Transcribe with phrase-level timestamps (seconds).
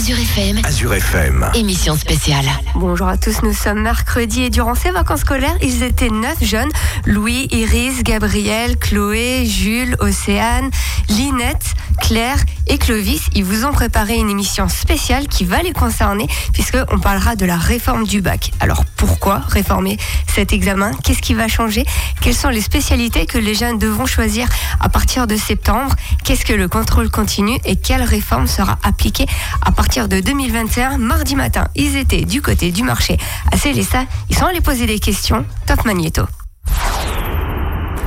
[0.00, 0.60] Azure FM.
[0.64, 1.50] Azure FM.
[1.52, 2.46] Émission spéciale.
[2.74, 6.70] Bonjour à tous, nous sommes mercredi et durant ces vacances scolaires, ils étaient neuf jeunes.
[7.04, 10.70] Louis, Iris, Gabriel, Chloé, Jules, Océane,
[11.10, 13.20] Linette, Claire et Clovis.
[13.34, 17.58] Ils vous ont préparé une émission spéciale qui va les concerner puisqu'on parlera de la
[17.58, 18.52] réforme du bac.
[18.60, 19.98] Alors pourquoi réformer
[20.34, 20.92] cet examen?
[21.04, 21.84] Qu'est-ce qui va changer?
[22.22, 24.48] Quelles sont les spécialités que les jeunes devront choisir
[24.80, 25.94] à partir de septembre?
[26.24, 29.26] Qu'est-ce que le contrôle continu et quelle réforme sera appliquée
[29.60, 33.18] à partir de 2021, mardi matin Ils étaient du côté du marché
[33.50, 34.04] à Célessa.
[34.28, 35.44] Ils sont allés poser des questions.
[35.66, 36.22] Top Magneto.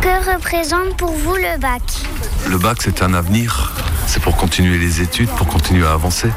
[0.02, 1.82] Que représente pour vous le bac?
[2.50, 3.74] Le bac, c'est un avenir.
[4.08, 6.30] C'est pour continuer les études, pour continuer à avancer.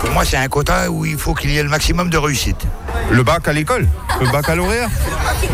[0.00, 2.66] Pour moi, c'est un quota où il faut qu'il y ait le maximum de réussite.
[3.10, 3.86] Le bac à l'école,
[4.20, 4.88] le baccalauréat.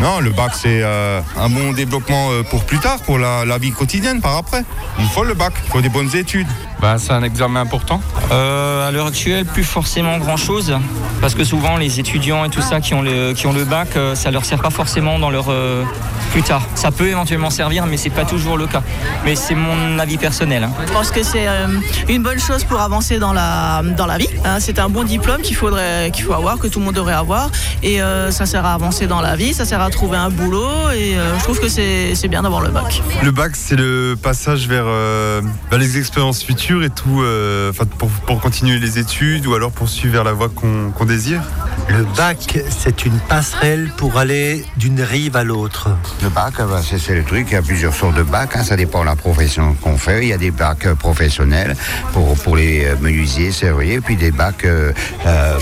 [0.01, 3.57] Non, le bac, c'est euh, un bon développement euh, pour plus tard, pour la, la
[3.57, 4.63] vie quotidienne par après.
[4.99, 6.47] Il faut le bac, il faut des bonnes études.
[6.81, 8.01] Bah, c'est un examen important.
[8.31, 10.75] Euh, à l'heure actuelle, plus forcément grand-chose,
[11.21, 13.89] parce que souvent les étudiants et tout ça qui ont le, qui ont le bac,
[14.15, 15.83] ça leur sert pas forcément dans leur euh,
[16.31, 16.63] plus tard.
[16.75, 18.83] Ça peut éventuellement servir, mais c'est pas toujours le cas.
[19.23, 20.63] Mais c'est mon avis personnel.
[20.65, 20.71] hein.
[20.85, 21.67] Je pense que c'est euh,
[22.09, 24.29] une bonne chose pour avancer dans la, dans la vie.
[24.43, 24.57] hein.
[24.59, 27.24] C'est un bon diplôme qu'il faudrait qu'il faut avoir, que tout le monde devrait avoir.
[27.83, 30.89] Et euh, ça sert à avancer dans la vie, ça sert à trouver un boulot.
[30.95, 33.01] Et euh, je trouve que c'est c'est bien d'avoir le bac.
[33.23, 37.85] Le bac, c'est le passage vers, euh, vers les expériences futures et tout, euh, enfin,
[37.85, 41.41] pour, pour continuer les études ou alors poursuivre vers la voie qu'on désire.
[41.89, 45.89] Le bac, c'est une passerelle pour aller d'une rive à l'autre.
[46.23, 47.47] Le bac, bah, c'est c'est le truc.
[47.51, 48.55] Il y a plusieurs sortes de bacs.
[48.55, 50.23] hein, ça dépend de la profession qu'on fait.
[50.23, 51.75] Il y a des bacs professionnels
[52.13, 54.91] pour, pour les menuisiers, serruriers, puis des bacs euh,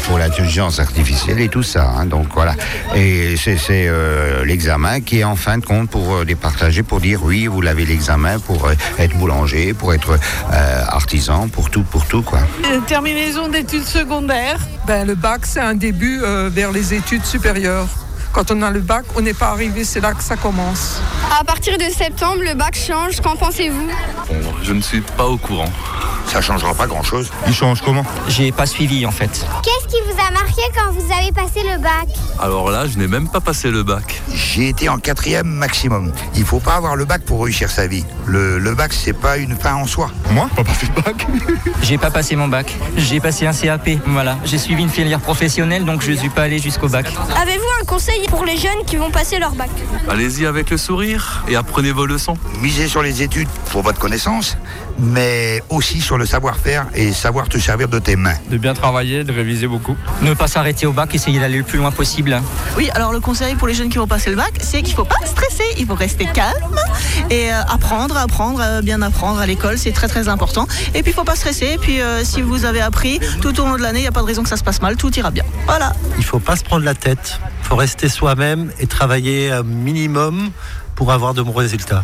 [0.06, 1.84] pour l'intelligence artificielle et tout ça.
[1.96, 2.08] hein.
[2.08, 2.56] donc voilà.
[2.96, 7.20] Et c'est euh, l'examen qui est en fin de compte pour euh, départager, pour dire
[7.24, 12.06] oui, vous l'avez l'examen pour euh, être boulanger, pour être euh, artisan, pour tout, pour
[12.08, 12.40] tout quoi.
[12.88, 14.58] Terminaison d'études secondaires.
[14.88, 17.88] Ben, le bac, c'est un début euh, vers les études supérieures.
[18.32, 21.00] Quand on a le bac, on n'est pas arrivé, c'est là que ça commence.
[21.40, 23.22] À partir de septembre, le bac change.
[23.22, 23.88] Qu'en pensez-vous?
[24.42, 25.72] Bon, je ne suis pas au courant.
[26.28, 27.30] Ça changera pas grand chose.
[27.48, 29.46] Il change comment J'ai pas suivi en fait.
[29.62, 32.08] Qu'est-ce qui vous a marqué quand vous avez passé le bac
[32.40, 34.22] Alors là, je n'ai même pas passé le bac.
[34.34, 36.12] J'ai été en quatrième maximum.
[36.36, 38.06] Il faut pas avoir le bac pour réussir sa vie.
[38.26, 40.10] Le, le bac, c'est pas une fin en soi.
[40.32, 41.28] Moi, pas passé le bac.
[41.84, 42.74] J'ai pas passé mon bac.
[42.98, 43.90] J'ai passé un CAP.
[44.08, 44.38] Voilà.
[44.46, 47.06] J'ai suivi une filière professionnelle, donc je suis pas allé jusqu'au bac.
[47.40, 49.70] Avez-vous un conseil pour les jeunes qui vont passer leur bac
[50.10, 52.38] Allez-y avec le sourire et apprenez vos leçons.
[52.62, 54.58] Miser sur les études pour votre connaissance,
[55.00, 58.36] mais aussi sur le savoir-faire et savoir te servir de tes mains.
[58.50, 59.96] De bien travailler, de réviser beaucoup.
[60.22, 62.42] Ne pas s'arrêter au bac, essayer d'aller le plus loin possible.
[62.78, 65.06] Oui, alors le conseil pour les jeunes qui vont passer le bac, c'est qu'il faut
[65.06, 66.76] pas stresser, il faut rester calme
[67.30, 70.68] et euh, apprendre, apprendre, euh, bien apprendre à l'école, c'est très très important.
[70.94, 73.66] Et puis il faut pas stresser, et puis euh, si vous avez appris tout au
[73.66, 75.14] long de l'année, il n'y a pas de raison que ça se passe mal, tout
[75.18, 75.44] ira bien.
[75.66, 75.94] Voilà.
[76.18, 77.40] Il faut pas se prendre la tête.
[77.62, 80.52] Il faut rester soi-même et travailler un minimum
[80.96, 82.04] pour avoir de bons résultats.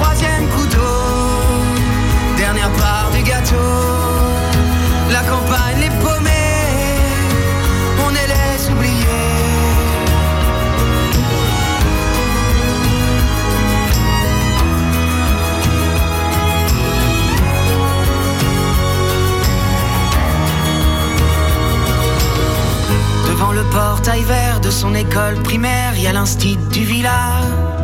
[0.00, 0.96] troisième couteau,
[2.36, 3.56] dernière part du gâteau.
[5.10, 6.30] La campagne, les paumés,
[8.04, 9.04] on les oubliés.
[23.28, 27.79] Devant le portail vert de son école primaire, il y a l'instit du village.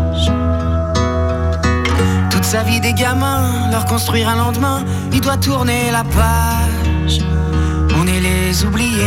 [2.47, 7.19] Sa vie des gamins, leur construire un lendemain, il doit tourner la page.
[7.97, 9.03] On est les oubliés.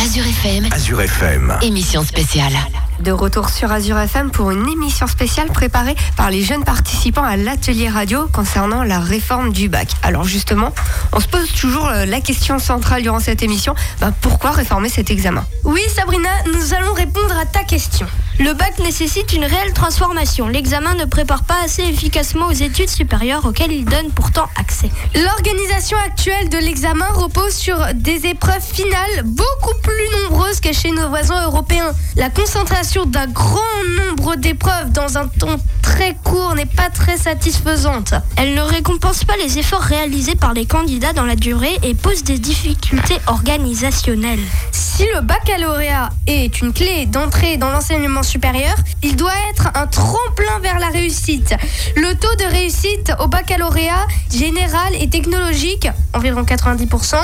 [0.00, 0.68] Azure FM.
[0.70, 1.58] Azure FM.
[1.62, 2.52] Émission spéciale.
[3.00, 7.36] De retour sur Azure FM pour une émission spéciale préparée par les jeunes participants à
[7.36, 9.88] l'atelier radio concernant la réforme du bac.
[10.04, 10.72] Alors justement,
[11.12, 15.10] on se pose toujours euh, la question centrale durant cette émission, bah, pourquoi réformer cet
[15.10, 15.44] examen?
[15.64, 18.06] Oui, Sabrina, nous allons répondre à ta question.
[18.40, 20.48] Le bac nécessite une réelle transformation.
[20.48, 24.90] L'examen ne prépare pas assez efficacement aux études supérieures auxquelles il donne pourtant accès.
[25.14, 31.08] L'organisation actuelle de l'examen repose sur des épreuves finales beaucoup plus nombreuses que chez nos
[31.08, 31.92] voisins européens.
[32.16, 33.60] La concentration d'un grand
[34.00, 38.14] nombre d'épreuves dans un temps très court n'est pas très satisfaisante.
[38.36, 42.24] Elle ne récompense pas les efforts réalisés par les candidats dans la durée et pose
[42.24, 44.40] des difficultés organisationnelles.
[44.72, 50.58] Si le baccalauréat est une clé d'entrée dans l'enseignement supérieur, il doit être un tremplin
[50.62, 51.54] vers la réussite.
[51.96, 57.16] Le taux de réussite au baccalauréat général et technologique, environ 90%,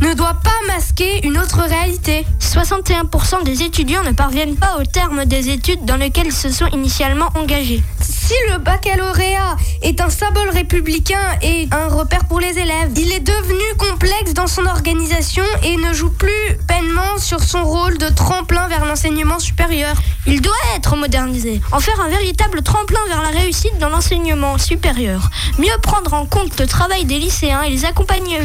[0.00, 2.26] ne doit pas masquer une autre réalité.
[2.40, 6.66] 61% des étudiants ne parviennent pas au terme des études dans lesquelles ils se sont
[6.68, 7.82] initialement engagés.
[8.00, 13.20] Si le baccalauréat est un symbole républicain et un repère pour les élèves, il est
[13.20, 18.68] devenu complexe dans son organisation et ne joue plus pleinement sur son rôle de tremplin
[18.68, 19.96] vers l'enseignement supérieur.
[20.26, 25.30] Il doit être modernisé, en faire un véritable tremplin vers la réussite dans l'enseignement supérieur.
[25.58, 28.38] Mieux prendre en compte le travail des lycéens et les accompagner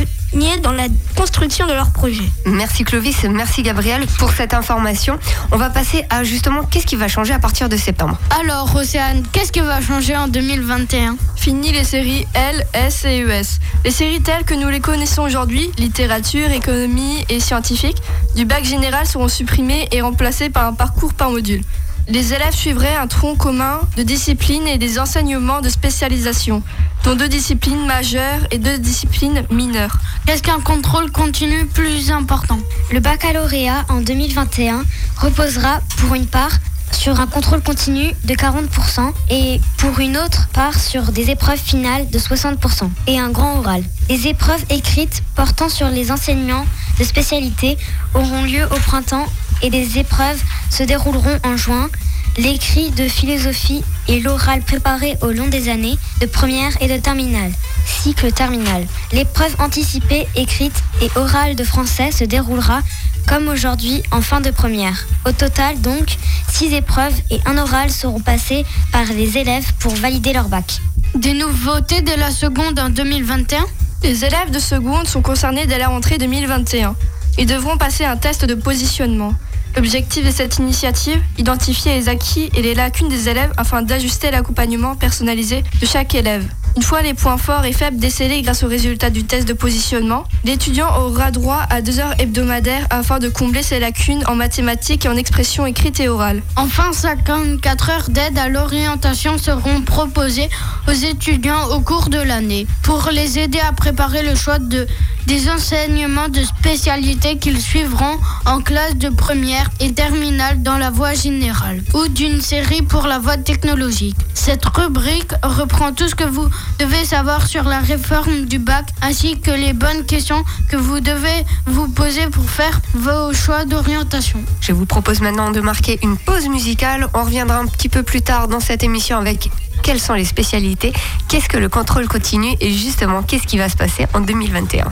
[0.61, 2.29] dans la construction de leurs projets.
[2.45, 5.17] Merci Clovis, merci Gabriel pour cette information.
[5.51, 8.17] On va passer à justement qu'est-ce qui va changer à partir de septembre.
[8.41, 13.59] Alors, Océane, qu'est-ce qui va changer en 2021 Fini les séries L, S et ES.
[13.85, 17.97] Les séries telles que nous les connaissons aujourd'hui, littérature, économie et scientifique,
[18.35, 21.61] du bac général seront supprimées et remplacées par un parcours par module.
[22.07, 26.61] Les élèves suivraient un tronc commun de disciplines et des enseignements de spécialisation,
[27.03, 29.97] dont deux disciplines majeures et deux disciplines mineures.
[30.27, 32.59] Qu'est-ce qu'un contrôle continu plus important?
[32.91, 34.83] Le baccalauréat en 2021
[35.17, 36.51] reposera pour une part
[36.91, 42.07] sur un contrôle continu de 40% et pour une autre part sur des épreuves finales
[42.11, 43.83] de 60% et un grand oral.
[44.09, 46.65] Les épreuves écrites portant sur les enseignements
[46.99, 47.77] de spécialité
[48.13, 49.25] auront lieu au printemps
[49.61, 51.89] et des épreuves se dérouleront en juin.
[52.37, 57.51] L'écrit de philosophie et l'oral préparé au long des années de première et de terminale,
[57.85, 58.85] cycle terminal.
[59.13, 62.81] L'épreuve anticipée, écrite et orale de français se déroulera
[63.27, 65.07] comme aujourd'hui en fin de première.
[65.25, 66.17] Au total donc,
[66.49, 70.79] six épreuves et un oral seront passées par les élèves pour valider leur bac.
[71.15, 73.65] Des nouveautés de la seconde en 2021
[74.03, 76.95] Les élèves de seconde sont concernés dès la rentrée 2021.
[77.37, 79.33] Ils devront passer un test de positionnement.
[79.75, 84.95] L'objectif de cette initiative, identifier les acquis et les lacunes des élèves afin d'ajuster l'accompagnement
[84.95, 86.45] personnalisé de chaque élève.
[86.77, 90.23] Une fois les points forts et faibles décelés grâce aux résultats du test de positionnement,
[90.45, 95.09] l'étudiant aura droit à deux heures hebdomadaires afin de combler ses lacunes en mathématiques et
[95.09, 96.41] en expression écrite et orale.
[96.55, 100.49] Enfin, 54 heures d'aide à l'orientation seront proposées
[100.87, 104.85] aux étudiants au cours de l'année pour les aider à préparer le choix de
[105.27, 111.13] des enseignements de spécialité qu'ils suivront en classe de première et terminale dans la voie
[111.13, 114.15] générale ou d'une série pour la voie technologique.
[114.33, 116.47] Cette rubrique reprend tout ce que vous
[116.79, 121.45] devez savoir sur la réforme du bac ainsi que les bonnes questions que vous devez
[121.65, 124.43] vous poser pour faire vos choix d'orientation.
[124.61, 127.07] Je vous propose maintenant de marquer une pause musicale.
[127.13, 129.49] On reviendra un petit peu plus tard dans cette émission avec
[129.85, 130.91] quelles sont les spécialités,
[131.29, 134.91] qu'est-ce que le contrôle continu et justement qu'est-ce qui va se passer en 2021.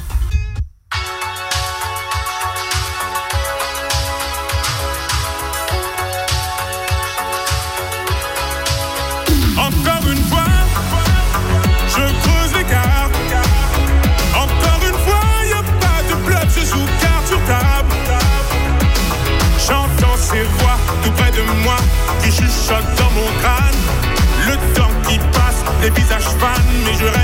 [26.86, 27.23] Mais je reste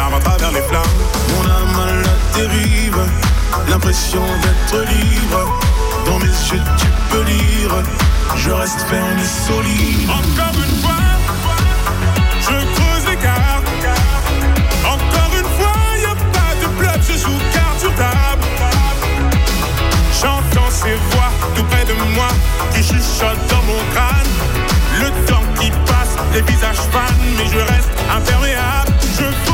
[0.00, 0.94] Larmes à travers les flammes.
[1.28, 3.00] Mon âme à la dérive,
[3.68, 5.60] l'impression d'être libre.
[6.06, 7.74] Dans mes yeux tu peux lire,
[8.34, 10.08] je reste ferme et solide.
[10.08, 11.04] Encore une fois,
[12.40, 13.62] je creuse l'écart.
[14.86, 18.46] Encore une fois, y a pas de bluff, je joue carte sur table.
[20.18, 22.28] J'entends ces voix tout près de moi
[22.72, 24.32] qui chuchotent dans mon crâne.
[24.98, 29.49] Le temps qui passe, les visages fans, mais je reste imperméable.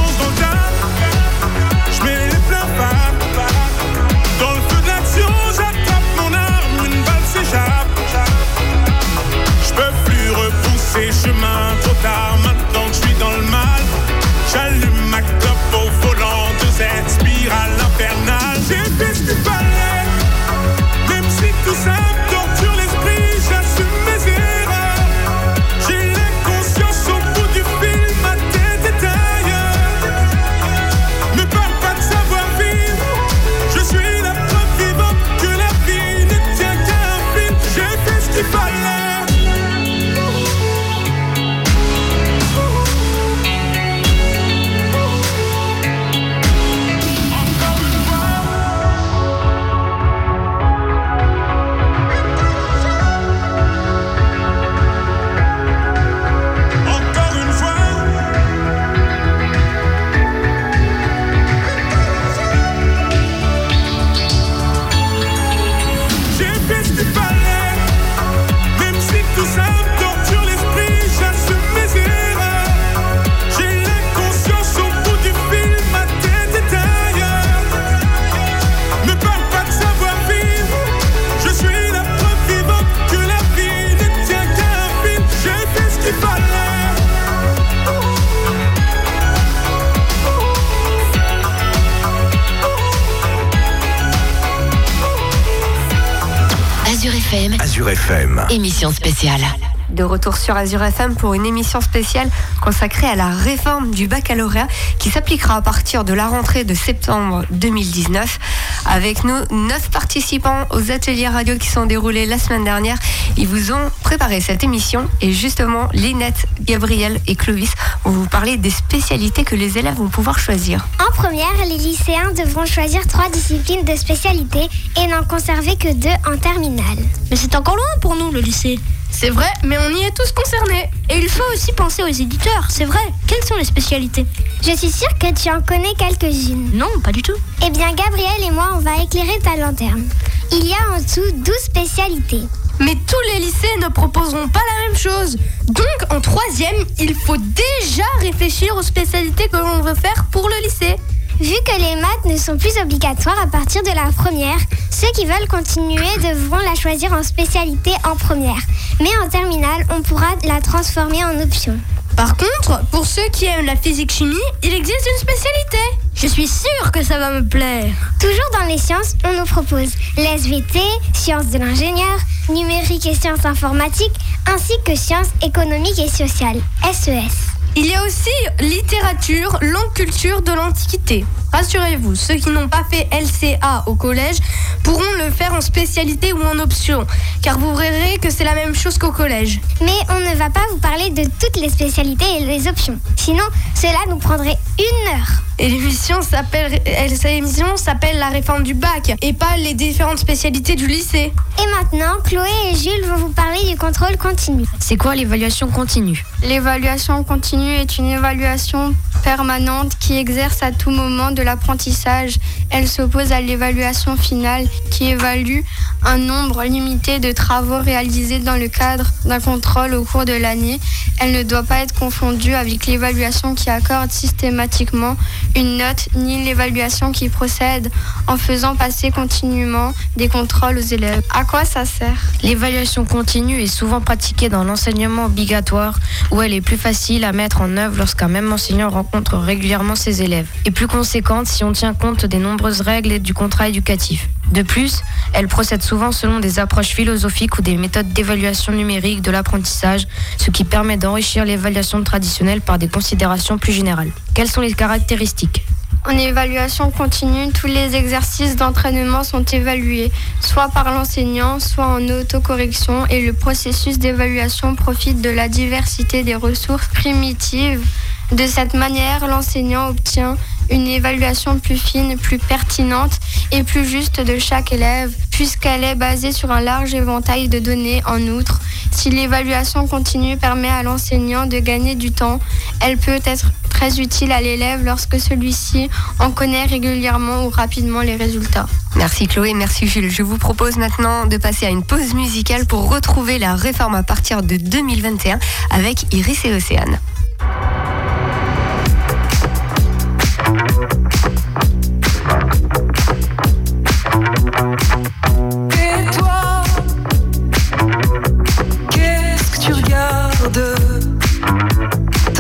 [98.93, 99.56] Spéciale.
[99.97, 102.29] De retour sur Azure FM pour une émission spéciale
[102.63, 107.47] consacrée à la réforme du baccalauréat qui s'appliquera à partir de la rentrée de septembre
[107.51, 108.39] 2019.
[108.85, 112.99] Avec nous, neuf participants aux ateliers radio qui sont déroulés la semaine dernière.
[113.39, 117.73] Ils vous ont préparé cette émission et justement, Linette, Gabriel et Clovis
[118.05, 120.87] vont vous parler des spécialités que les élèves vont pouvoir choisir.
[121.01, 124.69] En première, les lycéens devront choisir trois disciplines de spécialité
[125.03, 126.99] et n'en conserver que deux en terminale.
[127.31, 128.79] Mais c'est encore loin pour nous, le lycée.
[129.19, 130.91] C'est vrai, mais on y est tous concernés.
[131.09, 133.01] Et il faut aussi penser aux éditeurs, c'est vrai.
[133.27, 134.27] Quelles sont les spécialités
[134.61, 136.73] Je suis sûre que tu en connais quelques-unes.
[136.75, 137.33] Non, pas du tout.
[137.67, 140.05] Eh bien, Gabriel et moi, on va éclairer ta lanterne.
[140.53, 142.43] Il y a en dessous 12 spécialités.
[142.79, 145.39] Mais tous les lycées ne proposeront pas la même chose.
[145.67, 150.63] Donc, en troisième, il faut déjà réfléchir aux spécialités que l'on veut faire pour le
[150.63, 150.97] lycée.
[151.41, 154.59] Vu que les maths ne sont plus obligatoires à partir de la première,
[154.91, 158.61] ceux qui veulent continuer devront la choisir en spécialité en première.
[159.01, 161.79] Mais en terminale, on pourra la transformer en option.
[162.17, 165.79] Par contre, pour ceux qui aiment la physique-chimie, il existe une spécialité.
[166.15, 167.93] Je suis sûre que ça va me plaire.
[168.19, 170.81] Toujours dans les sciences, on nous propose l'SVT,
[171.13, 174.17] sciences de l'ingénieur, numérique et sciences informatiques,
[174.47, 177.56] ainsi que sciences économiques et sociales, SES.
[177.79, 181.27] Il y a aussi littérature, langue culture de l'Antiquité.
[181.61, 184.37] Rassurez-vous, ceux qui n'ont pas fait LCA au collège
[184.83, 187.07] pourront le faire en spécialité ou en option,
[187.41, 189.59] car vous verrez que c'est la même chose qu'au collège.
[189.81, 192.99] Mais on ne va pas vous parler de toutes les spécialités et les options.
[193.17, 193.45] Sinon,
[193.75, 195.29] cela nous prendrait une heure.
[195.59, 200.19] Et l'émission s'appelle, elle- cette émission s'appelle La réforme du bac et pas les différentes
[200.19, 201.33] spécialités du lycée.
[201.59, 204.67] Et maintenant, Chloé et Jules vont vous parler du contrôle continu.
[204.79, 206.23] C'est quoi l'évaluation continue?
[206.43, 212.37] L'évaluation continue est une évaluation permanente qui exerce à tout moment de l'apprentissage.
[212.71, 215.61] Elle s'oppose à l'évaluation finale qui évalue
[216.07, 220.79] un nombre limité de travaux réalisés dans le cadre d'un contrôle au cours de l'année.
[221.19, 225.17] Elle ne doit pas être confondue avec l'évaluation qui accorde systématiquement
[225.57, 227.91] une note ni l'évaluation qui procède
[228.29, 231.23] en faisant passer continuellement des contrôles aux élèves.
[231.35, 232.17] À quoi ça sert?
[232.43, 235.99] L'évaluation continue est souvent pratiquée dans l'enseignement obligatoire
[236.31, 240.23] où elle est plus facile à mettre en œuvre lorsqu'un même enseignant rencontre régulièrement ses
[240.23, 244.29] élèves et plus conséquente si on tient compte des nombreuses règles du contrat éducatif.
[244.53, 249.31] De plus, elle procède souvent selon des approches philosophiques ou des méthodes d'évaluation numérique de
[249.31, 250.07] l'apprentissage,
[250.39, 254.11] ce qui permet d'enrichir l'évaluation traditionnelle par des considérations plus générales.
[254.35, 255.65] Quelles sont les caractéristiques?
[256.09, 263.07] En évaluation continue, tous les exercices d'entraînement sont évalués, soit par l'enseignant, soit en autocorrection,
[263.07, 267.85] et le processus d'évaluation profite de la diversité des ressources primitives.
[268.31, 270.37] De cette manière, l'enseignant obtient
[270.71, 273.13] une évaluation plus fine, plus pertinente
[273.53, 278.03] et plus juste de chaque élève, puisqu'elle est basée sur un large éventail de données
[278.07, 278.61] en outre.
[278.91, 282.41] Si l'évaluation continue permet à l'enseignant de gagner du temps,
[282.81, 283.47] elle peut être
[283.77, 288.67] très utile à l'élève lorsque celui-ci en connaît régulièrement ou rapidement les résultats.
[288.95, 290.11] Merci Chloé, merci Jules.
[290.11, 294.03] Je vous propose maintenant de passer à une pause musicale pour retrouver la réforme à
[294.03, 295.39] partir de 2021
[295.71, 296.99] avec Iris et Océane.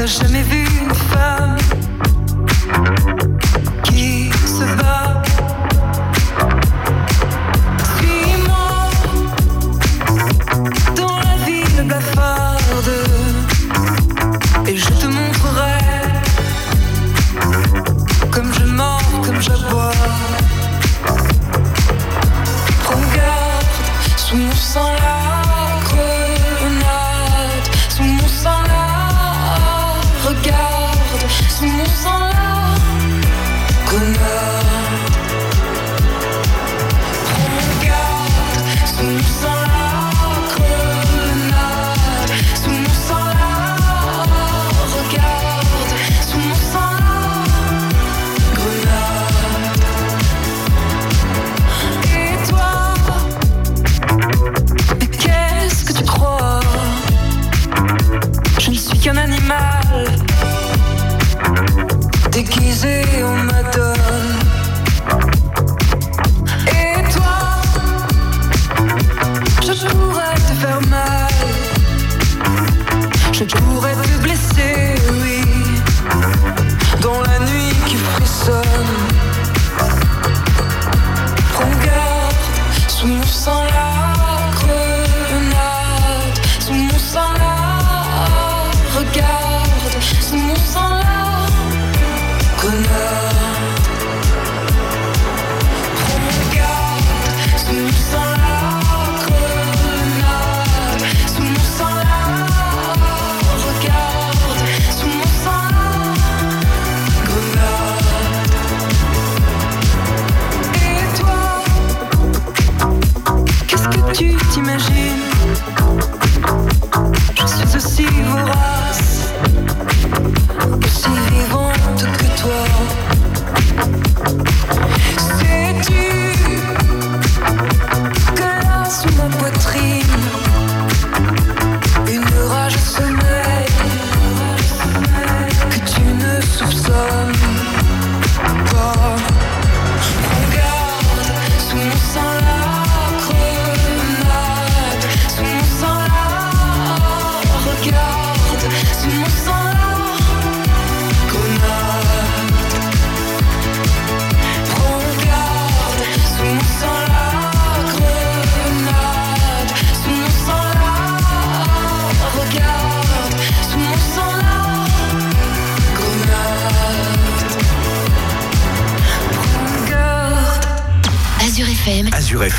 [0.07, 0.66] Jamais vu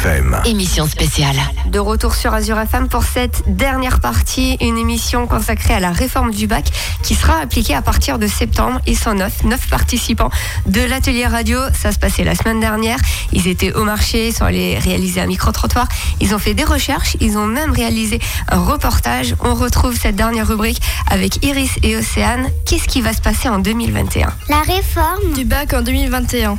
[0.08, 0.42] FM.
[0.46, 1.36] Émission spéciale.
[1.66, 6.32] De retour sur Azure FM pour cette dernière partie, une émission consacrée à la réforme
[6.32, 6.72] du bac
[7.04, 8.80] qui sera appliquée à partir de septembre.
[8.88, 10.30] Ils sont neuf, neuf participants
[10.66, 11.60] de l'atelier radio.
[11.74, 12.98] Ça se passait la semaine dernière.
[13.34, 15.88] Ils étaient au marché, ils sont allés réaliser un micro-trottoir.
[16.22, 19.36] Ils ont fait des recherches, ils ont même réalisé un reportage.
[19.42, 22.48] On retrouve cette dernière rubrique avec Iris et Océane.
[22.66, 26.58] Qu'est-ce qui va se passer en 2021 La réforme du bac en 2021.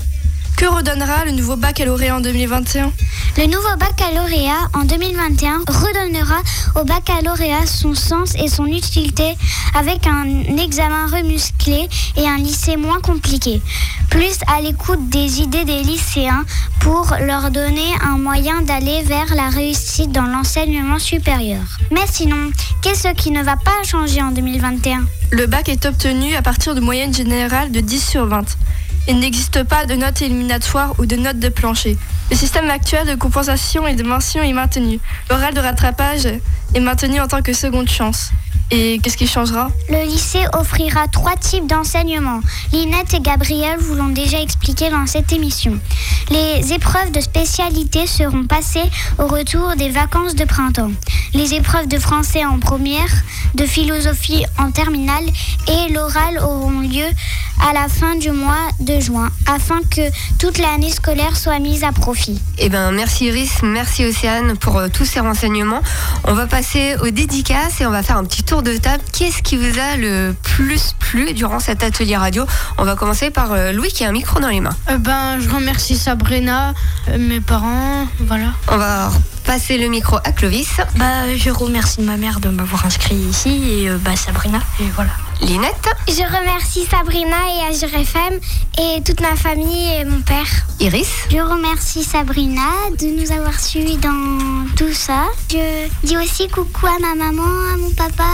[0.59, 2.91] Que redonnera le nouveau baccalauréat en 2021
[3.37, 6.41] Le nouveau baccalauréat en 2021 redonnera
[6.75, 9.37] au baccalauréat son sens et son utilité
[9.77, 10.27] avec un
[10.59, 13.63] examen remusclé et un lycée moins compliqué.
[14.11, 16.45] Plus à l'écoute des idées des lycéens
[16.81, 21.63] pour leur donner un moyen d'aller vers la réussite dans l'enseignement supérieur.
[21.93, 22.51] Mais sinon,
[22.83, 26.81] qu'est-ce qui ne va pas changer en 2021 Le bac est obtenu à partir de
[26.81, 28.57] moyenne générale de 10 sur 20.
[29.11, 31.97] Il n'existe pas de notes éliminatoires ou de notes de plancher.
[32.31, 35.01] Le système actuel de compensation et de mention est maintenu.
[35.31, 38.33] L'oral de rattrapage est maintenu en tant que seconde chance.
[38.71, 39.71] Et qu'est-ce qui changera?
[39.89, 42.41] Le lycée offrira trois types d'enseignement.
[42.73, 45.79] Linette et Gabriel vous l'ont déjà expliqué dans cette émission.
[46.31, 50.91] Les épreuves de spécialité seront passées au retour des vacances de printemps.
[51.33, 53.09] Les épreuves de français en première,
[53.55, 55.25] de philosophie en terminale
[55.69, 57.07] et l'oral auront lieu
[57.67, 60.03] à la fin du mois de juin afin que
[60.39, 62.41] toute l'année scolaire soit mise à profit.
[62.59, 65.81] Eh ben, merci Iris, merci Océane pour euh, tous ces renseignements.
[66.25, 69.03] On va passer aux dédicaces et on va faire un petit tour de table.
[69.13, 72.45] Qu'est-ce qui vous a le plus plu durant cet atelier radio?
[72.79, 74.77] On va commencer par euh, Louis qui a un micro dans les mains.
[74.91, 76.75] Euh, ben, je remercie Sabrina,
[77.09, 78.53] euh, mes parents, voilà.
[78.69, 79.11] On va
[79.45, 80.81] passer le micro à Clovis.
[80.97, 84.61] Bah, je remercie ma mère de m'avoir inscrit ici et euh, bah, Sabrina.
[84.81, 85.11] Et voilà.
[85.41, 85.89] Linette.
[86.09, 88.41] Je remercie Sabrina et Azure FM
[88.79, 90.47] et toute ma famille et mon père.
[90.81, 91.09] Iris.
[91.31, 92.63] Je remercie Sabrina
[92.99, 95.27] de nous avoir suivis dans tout ça.
[95.51, 98.29] Je dis aussi coucou à ma maman, à mon papa,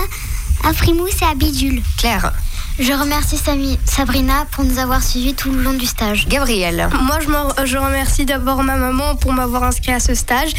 [0.64, 1.82] à Frimousse et à Bidule.
[1.98, 2.32] Claire.
[2.78, 3.38] Je remercie
[3.84, 6.26] Sabrina pour nous avoir suivis tout le long du stage.
[6.26, 6.88] Gabriel.
[7.02, 10.50] Moi, je, je remercie d'abord ma maman pour m'avoir inscrit à ce stage.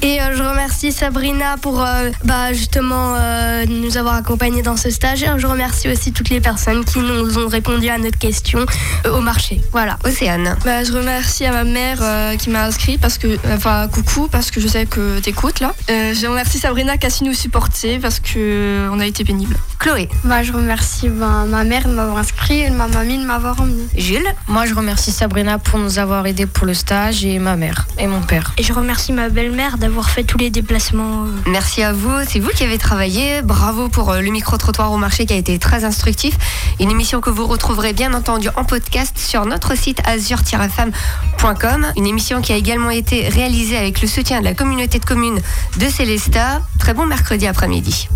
[0.00, 4.88] Et euh, je remercie Sabrina pour euh, bah, justement euh, nous avoir accompagnés dans ce
[4.88, 5.22] stage.
[5.22, 8.64] Et je remercie aussi toutes les personnes qui nous ont répondu à notre question
[9.04, 9.60] euh, au marché.
[9.72, 9.98] Voilà.
[10.04, 10.56] Océane.
[10.64, 14.50] Bah, je remercie à ma mère euh, qui m'a inscrit parce que, enfin, coucou, parce
[14.50, 15.74] que je sais que t'écoutes là.
[15.90, 19.22] Euh, je remercie Sabrina qui a su nous supporter parce que euh, on a été
[19.22, 19.56] pénible.
[19.78, 20.08] Chloé.
[20.24, 23.84] Bah, je remercie bah, ma mère de m'avoir inscrit et ma mamie de m'avoir emmené.
[23.96, 24.26] Jules.
[24.48, 28.06] Moi, je remercie Sabrina pour nous avoir aidés pour le stage et ma mère et
[28.06, 28.52] mon père.
[28.58, 31.24] Et je remercie ma belle-mère d'avoir fait tous les déplacements.
[31.24, 33.42] euh, Merci à vous, c'est vous qui avez travaillé.
[33.42, 36.36] Bravo pour euh, le micro-trottoir au marché qui a été très instructif.
[36.80, 41.86] Une émission que vous retrouverez bien entendu en podcast sur notre site azur-femme.com.
[41.96, 45.40] Une émission qui a également été réalisée avec le soutien de la communauté de communes
[45.78, 46.62] de Célestat.
[46.78, 48.08] Très bon mercredi après-midi.